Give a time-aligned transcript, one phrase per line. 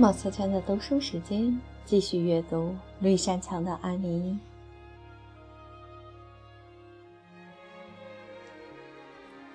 [0.00, 2.56] 毛小圈的读书时间，继续阅读
[3.00, 4.38] 《绿山墙的安妮》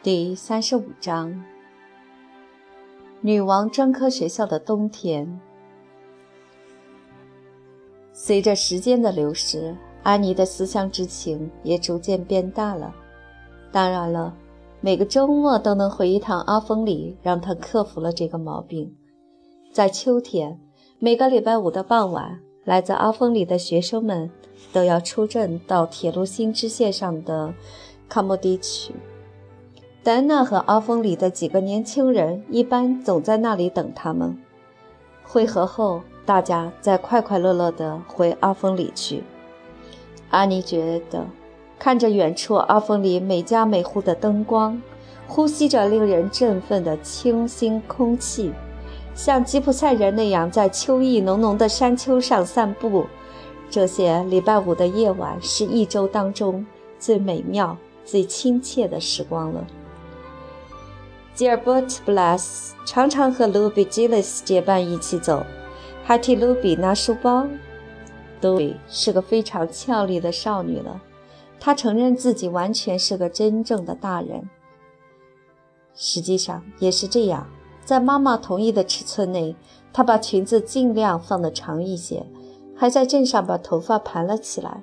[0.04, 1.46] 第三十五章：
[3.21, 5.39] 女王专科学校的冬天。
[8.16, 12.94] 随着时间的流逝，安妮的思乡之情也逐渐变大了。
[13.72, 14.31] 当然了，
[14.81, 18.95] 每个周末都能回一趟阿峰里，让她克服了这个毛病。
[19.72, 20.59] 在秋天，
[20.99, 24.30] 每个礼拜五的傍晚，来自阿峰里的学生们
[24.72, 27.52] 都要出镇到铁路新支线上的
[28.08, 28.94] 卡莫迪去。
[30.03, 34.38] 戴安娜和阿峰里的几个年轻人一般总在那里等他们。
[35.23, 39.23] 会合后，大家再快快乐乐地回阿峰里去。
[40.30, 41.25] 安妮觉得，
[41.78, 44.81] 看着远处阿峰里每家每户的灯光，
[45.28, 48.52] 呼吸着令人振奋的清新空气。
[49.14, 53.06] 像吉普赛人那样在秋意浓浓的山丘上散步，
[53.69, 56.66] 这些礼拜五的夜晚是一周当中
[56.97, 59.64] 最美妙、最亲切的时光了。
[61.36, 65.44] 吉尔伯特·布拉斯常常和卢比·吉利斯结伴一起走，
[66.04, 67.48] 还替卢比拿书包。
[68.42, 71.02] 卢比是个非常俏丽的少女了，
[71.59, 74.50] 她承认自己完全是个真正的大人。
[75.96, 77.48] 实际上也是这样。
[77.86, 79.56] 在妈妈同意的尺寸内，
[79.92, 82.26] 她把裙子尽量放得长一些，
[82.76, 84.81] 还在镇上把头发盘了起来。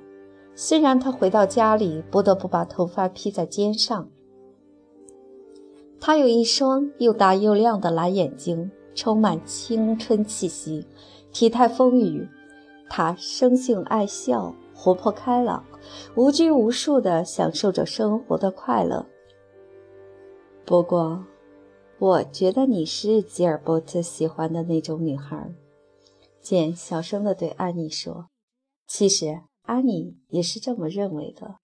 [0.55, 4.07] 虽然她回到家里不得不把头发披在肩上。
[5.99, 10.85] 她有一双又大又亮的蓝眼睛，充满青春气息，
[11.31, 12.27] 体态丰腴。
[12.89, 15.63] 她生性爱笑，活泼开朗，
[16.15, 19.05] 无拘无束地享受着生活的快乐。
[20.65, 21.25] 不过，
[21.99, 25.53] 我觉得你是吉尔伯特喜欢的那种女孩，
[26.41, 28.27] 简小声地对安妮说。
[28.87, 31.55] 其实安妮也是这么认为的，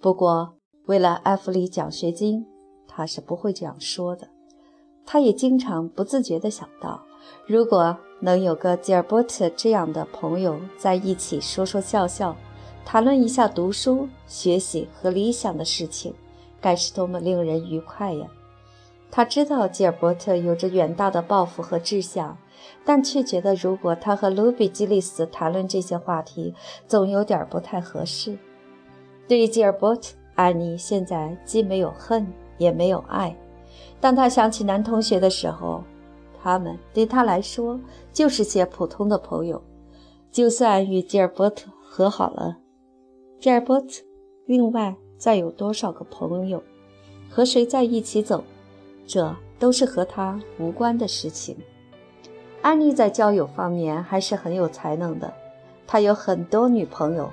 [0.00, 0.54] 不过
[0.86, 2.46] 为了艾弗里奖学金，
[2.88, 4.28] 她是不会这样说的。
[5.04, 7.04] 她也经常不自觉地想到，
[7.46, 12.36] 如果能有个吉尔伯特这样的朋友在一起说说笑笑，
[12.84, 16.14] 谈论一下读书、学习和理想的事情，
[16.60, 18.26] 该是多么令人愉快呀！
[19.10, 22.38] 他知道吉尔伯特有着远大的抱负和志向，
[22.84, 26.54] 但却觉得如果他和卢比·基利斯谈论这些话题，
[26.88, 28.38] 总有点不太合适。
[29.28, 33.36] 对于吉尔伯特，安妮现在既没有恨，也没有爱。
[34.00, 35.84] 当他想起男同学的时候，
[36.42, 37.78] 他们对他来说
[38.12, 39.62] 就是些普通的朋友。
[40.30, 42.56] 就算与吉尔伯特和好了，
[43.38, 43.86] 吉尔伯特
[44.46, 46.62] 另外再有多少个朋友，
[47.30, 48.42] 和谁在一起走？
[49.06, 51.56] 这都是和他无关的事情。
[52.62, 55.32] 安妮在交友方面还是很有才能的，
[55.86, 57.28] 她有很多女朋友。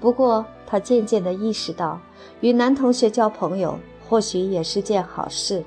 [0.00, 2.00] 不过，她渐渐地意识到，
[2.40, 5.64] 与男同学交朋友或许也是件好事，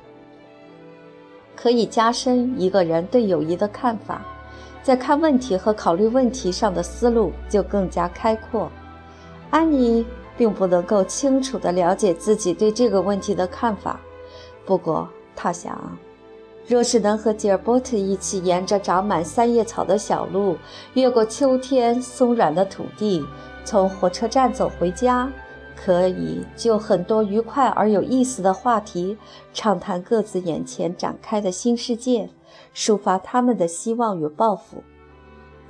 [1.62, 4.26] 可以加深一个人对友谊的看法，
[4.82, 8.72] 在看问题和考虑问题上的思路就更加开阔。
[9.52, 10.04] 安妮
[10.36, 14.00] 并不能够清楚地了解自己对这个问题的看法，
[14.66, 15.08] 不过。
[15.34, 15.98] 他想，
[16.68, 20.56] 若是能和吉尔伯特一起沿着长满三叶草的小路，
[20.94, 23.26] 越过秋天松软的土地，
[23.64, 25.32] 从火车站走回家，
[25.76, 29.18] 可以就很多愉快而有意思的话题，
[29.54, 32.30] 畅谈各自眼前展开的新世界，
[32.76, 34.84] 抒发他们的希望与抱负。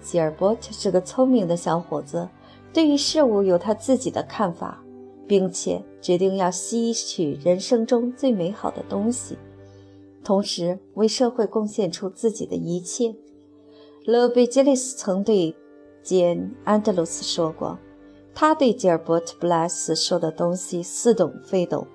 [0.01, 2.27] 吉尔伯特是个聪明的小伙子，
[2.73, 4.83] 对于事物有他自己的看法，
[5.27, 9.37] 并且决定要吸取人生中最美好的东西。
[10.23, 13.15] 同时为社会贡献出自己的一切。
[14.05, 15.55] 勒贝吉利斯曾对
[16.01, 17.77] 简安德鲁斯说过，
[18.33, 21.87] 他对吉尔伯特·布莱斯说的东西似懂非懂。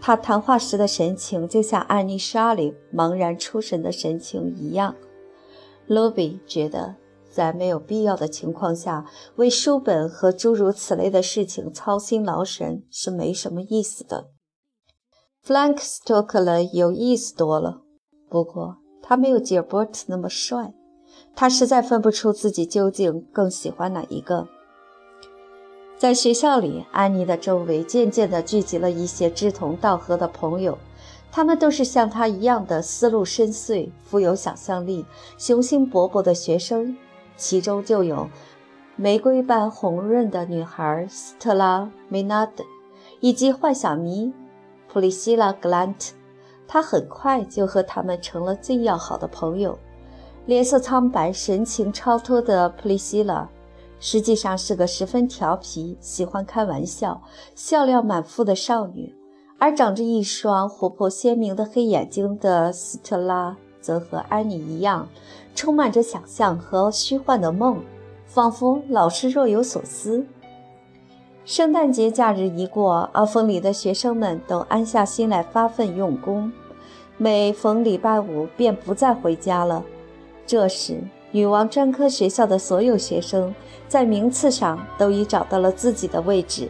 [0.00, 4.94] 他谈话时的神情就像安妮·莎琳茫然出神的神情一样。
[5.86, 6.96] 勒比觉得，
[7.30, 9.06] 在没有必要的情况下
[9.36, 14.28] 为书本和诸如此类的事情操心劳神是没什么意思的。
[15.40, 17.82] 弗兰克斯托克勒有意思多了，
[18.28, 20.74] 不过他没有吉尔伯特那么帅。
[21.34, 24.48] 他实在分不出自己究竟更喜欢哪一个。
[25.98, 30.76] 在学校里，安妮的周围渐渐地聚集了一些志同道合的朋友，
[31.32, 35.06] 他们都是像她一样的思路深邃、富有想象力、
[35.38, 36.94] 雄心勃勃的学生，
[37.38, 38.28] 其中就有
[38.94, 42.62] 玫瑰般红润的女孩斯特拉梅纳德，
[43.20, 44.30] 以及幻想迷
[44.92, 46.14] 普利希拉格兰特。
[46.68, 49.78] 她很快就和他们成了最要好的朋友。
[50.44, 53.48] 脸色苍白、神情超脱的普利希拉，
[53.98, 57.22] 实际上是个十分调皮、喜欢开玩笑、
[57.54, 59.12] 笑料满腹的少女；
[59.58, 65.08] 而长着一双活泼鲜明的黑眼睛的斯特拉，则和安妮一样，
[65.54, 67.82] 充满着想象和虚幻的梦，
[68.26, 70.26] 仿佛老是若有所思。
[71.44, 76.52] 圣诞节假日一过，阿峰里的学生们都安下心来发奋用功，
[77.16, 79.84] 每逢礼拜五便不再回家了。
[80.44, 81.00] 这时，
[81.32, 83.54] 女王专科学校的所有学生
[83.88, 86.68] 在名次上都已找到了自己的位置，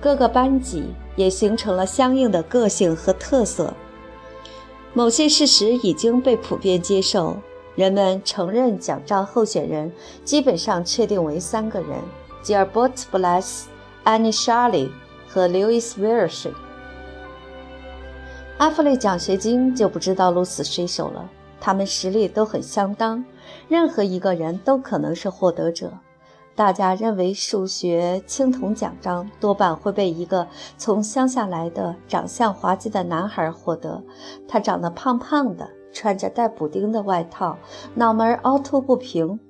[0.00, 0.84] 各个班级
[1.14, 3.72] 也形成了相应的个性和特色。
[4.92, 7.36] 某些事实已经被普遍接受，
[7.76, 9.92] 人们承认奖章候选人
[10.24, 11.90] 基本上确定为三个人：
[12.42, 13.68] 吉尔伯特·布莱斯、
[14.02, 14.90] 安妮·莎莉
[15.28, 16.52] 和刘易斯·威尔逊。
[18.58, 21.28] 阿弗雷奖学金就不知道鹿死谁手了。
[21.58, 23.24] 他们实力都很相当，
[23.68, 25.92] 任何一个人都可能是获得者。
[26.54, 34.02] 大家认为数学青铜奖章多半会被一个从乡下来的、长相滑稽的男孩获得。
[34.46, 37.56] 他长得胖胖的，穿着带补丁的外套，
[37.94, 39.40] 脑门凹凸不平。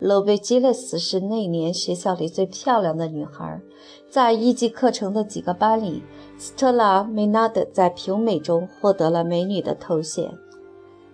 [0.00, 3.60] 罗贝基勒斯是那年学校里最漂亮的女孩，
[4.10, 6.02] 在一级课程的几个班里，
[6.36, 10.32] 斯特拉梅纳德在评美中获得了美女的头衔。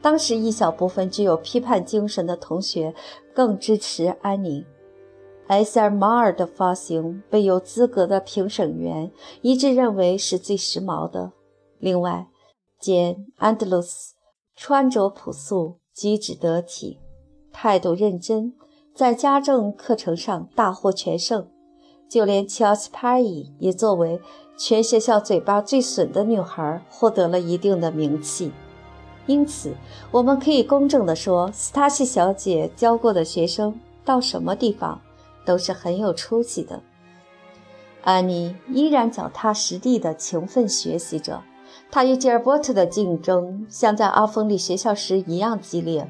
[0.06, 2.94] 当时，一小部分具有批判精神的同学
[3.34, 4.64] 更支持安妮。
[5.48, 9.10] 埃塞尔马尔的发型被有资格的评审员
[9.42, 11.32] 一致认为是最时髦的。
[11.80, 12.28] 另外，
[12.78, 14.14] 简·安德鲁斯
[14.54, 17.00] 穿着朴素，举止得体，
[17.52, 18.54] 态度认真，
[18.94, 21.48] 在家政课程上大获全胜。
[22.08, 24.20] 就连乔斯帕伊也作为
[24.56, 28.52] 全学校嘴巴最损的女孩，获得了一定的名气。
[29.26, 29.74] 因此，
[30.10, 35.00] 我们可以公正地说，斯塔西小姐教过的学生到什么地方
[35.44, 36.80] 都是很有出息的。
[38.02, 41.42] 安妮依然脚踏实地地勤奋学习着，
[41.90, 46.08] 她与吉尔伯特的竞争像在阿峰利学校时一样激烈。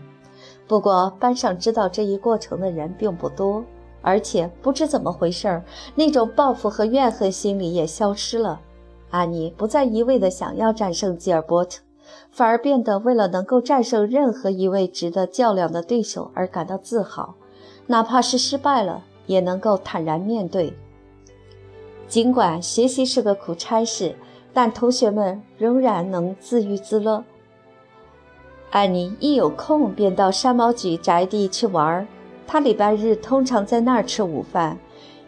[0.68, 3.64] 不过，班上知道这一过程的人并不多，
[4.02, 5.62] 而且不知怎么回事，
[5.94, 8.60] 那种报复和怨恨心理也消失了。
[9.10, 11.85] 安妮不再一味地想要战胜吉尔伯特。
[12.30, 17.34] 反而变得为了能够战胜任何一位值得较量的对手而感到自豪，
[17.86, 20.72] 哪怕是失败了，也能够坦然面对。
[22.08, 24.14] 尽管学习是个苦差事，
[24.52, 27.24] 但同学们仍然能自娱自乐。
[28.70, 32.06] 艾妮一有空便到山毛榉宅地去玩，
[32.46, 34.78] 她礼拜日通常在那儿吃午饭，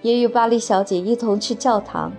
[0.03, 2.13] 也与巴黎小姐一同去教堂。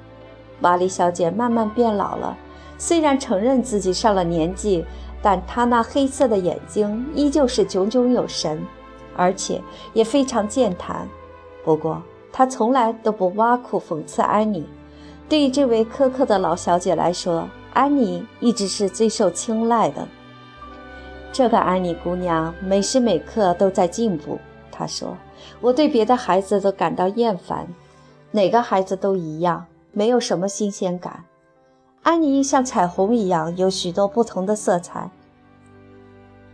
[0.60, 2.38] 巴黎小姐慢慢变老了。
[2.80, 4.84] 虽然承认自己上了年纪，
[5.22, 8.66] 但他那黑色的眼睛依旧是炯炯有神，
[9.16, 9.62] 而且
[9.94, 11.08] 也非常健谈。
[11.64, 14.66] 不过，他从来都不挖苦讽刺安妮。
[15.28, 20.08] 对于这位苛刻的老小姐来说，安妮一直是最受青睐的。
[21.32, 24.40] 这个安妮姑娘每时每刻都在进步。
[24.72, 25.16] 她说
[25.62, 27.68] ：“我对别的孩子都感到厌烦，
[28.32, 31.26] 哪个孩子都一样，没有什么新鲜感。”
[32.02, 35.12] 安妮像彩虹一样有许多不同的色彩，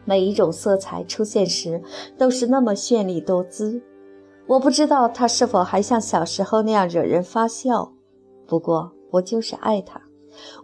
[0.04, 1.82] 每一种色彩出现时
[2.18, 3.82] 都是那么绚丽多姿。
[4.48, 7.94] 我不知道她是否还像小时候那样惹人发笑，
[8.46, 10.02] 不过我就是爱她。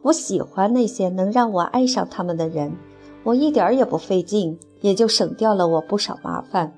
[0.01, 2.75] 我喜欢那些能让我爱上他们的人，
[3.23, 6.73] 我一点儿也不费劲，也就省掉了我不少麻烦。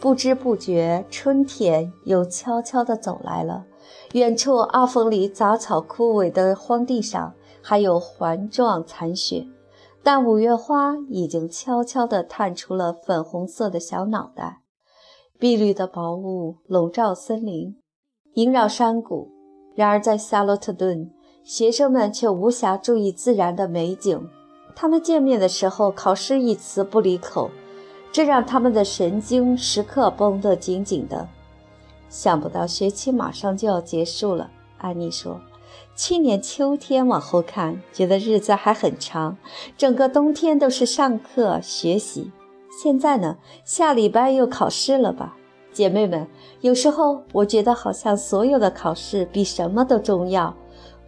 [0.00, 3.64] 不知不觉，春天又悄悄地走来了。
[4.12, 9.46] 远处阿峰里杂草枯萎的荒地上还有环状残雪，
[10.02, 14.60] 但五月花已经悄悄地探出了粉红色的小脑袋。
[15.38, 17.76] 碧绿的薄雾笼罩森林，
[18.34, 19.30] 萦绕山谷。
[19.74, 21.10] 然而在夏洛特顿，
[21.42, 24.28] 学生们却无暇注意自然的美景。
[24.76, 27.50] 他们见面的时候，考试一词不离口，
[28.12, 31.28] 这让他们的神经时刻绷得紧紧的。
[32.14, 35.40] 想不到学期马上就要结束了，安妮说
[35.96, 39.36] ：“去年秋天往后看，觉得日子还很长，
[39.76, 42.30] 整个冬天都是上课学习。
[42.80, 45.36] 现在呢，下礼拜又考试了吧，
[45.72, 46.24] 姐妹们？
[46.60, 50.54] 有时候我觉得好像所有的考试比什么都重要。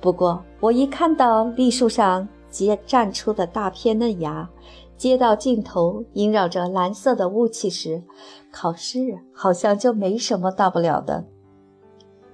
[0.01, 4.49] 不过我一看到栗树上结绽出的大片嫩芽，
[4.97, 8.03] 街道尽头萦绕着蓝色的雾气时，
[8.51, 11.25] 考试好像就没什么大不了的。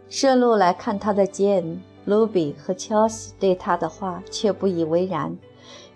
[0.08, 5.36] 顺路来看他的 Jane、Ruby 和 Chelsea 对他的话却不以为然。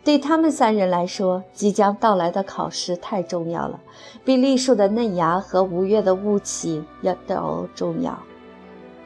[0.02, 3.80] 对他们三人来说，即将到来的考试太重要了，
[4.24, 8.18] 比栗树的嫩芽和五月的雾气要都重要。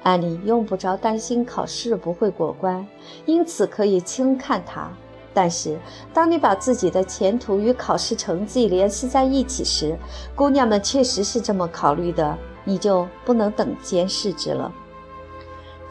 [0.02, 2.86] 安妮用不着担心考试不会过关，
[3.26, 4.90] 因此可以轻看它。
[5.32, 5.78] 但是，
[6.12, 9.96] 当你把自己的前途与考试成绩联系在一起时，
[10.34, 14.72] 姑娘们确实是这么考虑的，你就不能等闲视之了。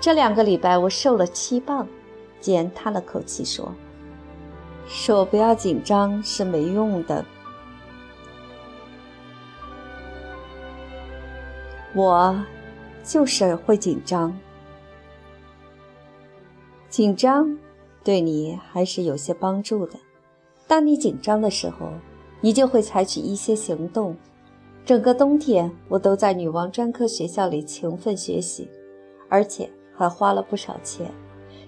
[0.01, 1.88] 这两个礼拜我瘦了七磅，
[2.41, 3.74] 简叹了口气说。
[4.88, 7.24] 说不要紧张是没用的，
[11.93, 12.43] 我
[13.03, 14.36] 就是会紧张。
[16.89, 17.55] 紧张
[18.10, 19.94] 对你还是有些帮助的。
[20.66, 21.92] 当你紧张的时候，
[22.42, 24.16] 你就会采取一些行动。
[24.84, 28.68] 整个冬天，我都在女王专科学校里勤奋学习，
[29.30, 31.13] 而且还花了不少钱。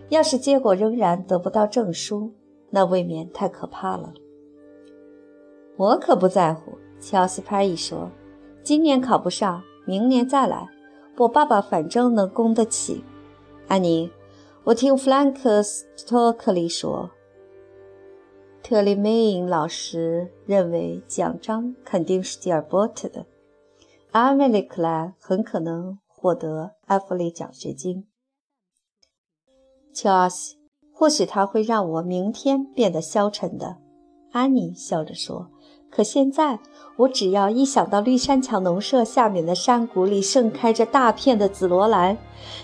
[0.10, 2.31] 要是结果仍然得不到证书，
[2.71, 4.12] 那未免太可怕了。
[5.77, 6.71] 我可不在乎。
[7.00, 8.10] 乔西拍一说
[8.65, 10.67] ：“今年考不上，明年再来。
[11.17, 13.03] 我爸爸反正能供得起。”
[13.69, 14.10] 安妮，
[14.63, 17.10] 我听弗兰克斯托克利说，
[18.62, 23.25] 特里梅因老师认为奖章肯定是吉尔伯特的，
[24.12, 28.08] 阿梅利克莱很可能获得埃弗利奖学金。
[29.94, 30.62] 乔西。
[30.94, 33.77] 或许他会让我明天变得消沉的，
[34.32, 35.50] 安妮笑着说。
[35.91, 36.57] 可现在，
[36.95, 42.17] 我只要一想到绿山墙农舍下面的山谷里盛开着大片的紫罗兰，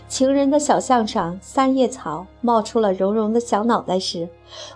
[0.08, 4.30] 情人的小巷上三叶草冒出了绒绒的小脑袋时，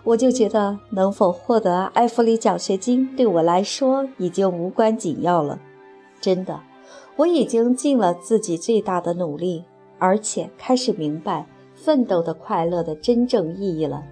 [0.03, 5.57] 我就觉得能否获得埃弗里奖学金对我来说已经无关紧要了。
[6.19, 6.59] 真的，
[7.15, 9.63] 我已经尽了自己最大的努力，
[9.97, 11.47] 而且开始明白。
[11.73, 14.03] 奋斗的快乐的真正意义了。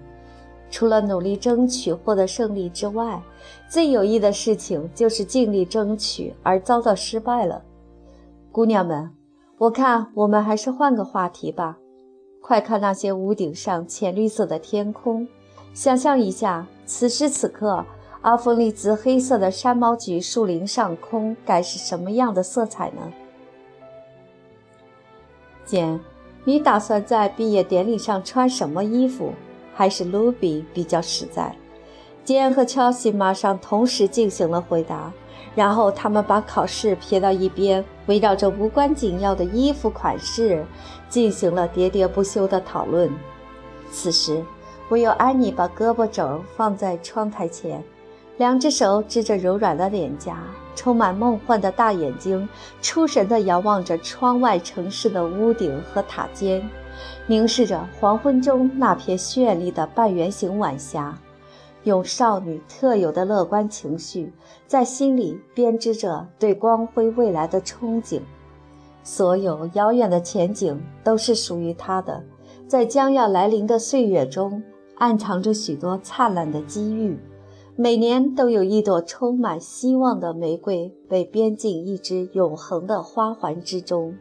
[0.70, 3.20] 除了努力争取获得胜利之外，
[3.68, 7.62] 最有益的事情就是尽力争取而遭到失败了。
[8.52, 9.10] 姑娘们，
[9.58, 11.76] 我看我们还是换个话题吧。
[12.40, 15.26] 快看那些屋顶上浅绿色的天空，
[15.74, 17.84] 想象一下，此时此刻
[18.22, 23.12] 阿弗利兹黑色的山毛榉树林上空该是什么样的色彩呢？
[25.64, 26.00] 简。
[26.42, 29.30] 你打算在毕业典礼上穿什么衣服？
[29.74, 31.54] 还是卢比比较实在？
[32.24, 35.12] 吉恩和乔西马上同时进行了回答，
[35.54, 40.64] 然后他们把考试撇到一边，围绕着无关紧要的衣服款式
[41.08, 43.10] 进行了喋喋不休的讨论。
[43.90, 44.44] 此时，
[44.90, 47.82] 唯有安妮把胳膊肘放在窗台前。
[48.36, 50.38] 两只手支着柔软的脸颊，
[50.74, 52.48] 充满梦幻的大眼睛
[52.80, 56.66] 出神地遥望着窗外城市的屋顶和塔尖，
[57.26, 61.18] 凝视着黄昏中那片绚丽的半圆形晚霞，
[61.84, 64.32] 用少女特有的乐观情绪
[64.66, 68.20] 在心里编织着对光辉未来的憧憬。
[69.02, 72.22] 所有遥远的前景都是属于她的，
[72.66, 74.62] 在将要来临的岁月中，
[74.96, 77.18] 暗藏着许多灿烂的机遇。
[77.76, 84.14] 每年都有一朵充满希望的玫瑰被编进一只永恒的花环之中。